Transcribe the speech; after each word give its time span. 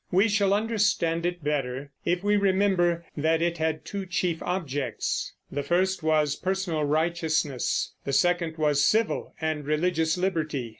We 0.11 0.27
shall 0.29 0.51
understand 0.51 1.27
it 1.27 1.43
better 1.43 1.91
if 2.05 2.23
we 2.23 2.35
remember 2.35 3.05
that 3.15 3.39
it 3.39 3.59
had 3.59 3.85
two 3.85 4.07
chief 4.07 4.41
objects: 4.41 5.35
the 5.51 5.61
first 5.61 6.01
was 6.01 6.35
personal 6.35 6.83
righteousness; 6.85 7.93
the 8.03 8.11
second 8.13 8.57
was 8.57 8.83
civil 8.83 9.35
and 9.39 9.63
religious 9.63 10.17
liberty. 10.17 10.69